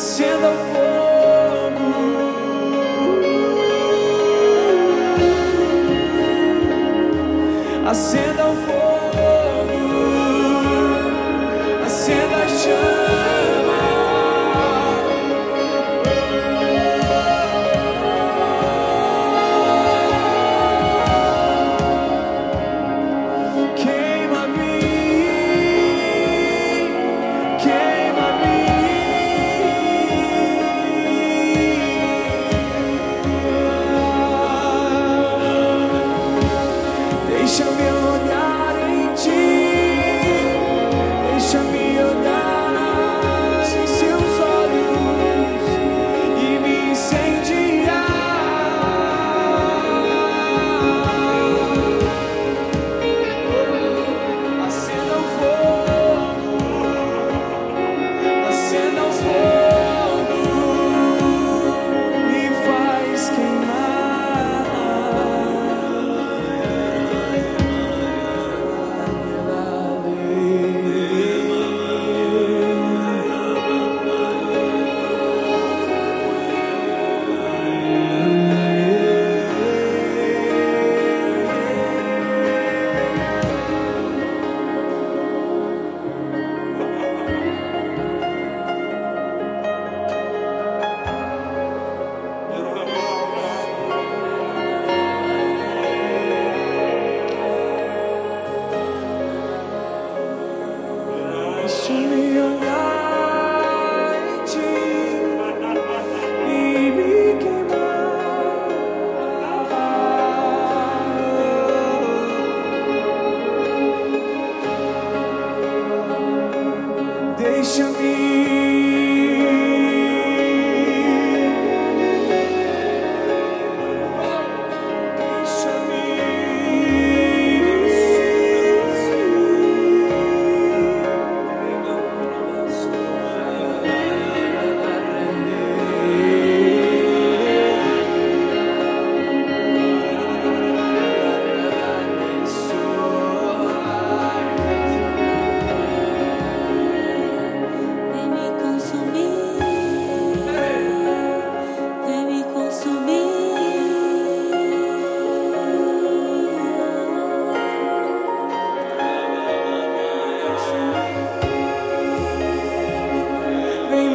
[0.00, 0.29] se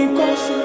[0.00, 0.59] me consumir.